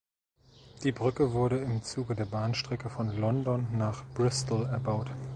[0.81, 5.11] Die Brücke wurde im Zuge der Bahnstrecke von London nach Bristol erbaut.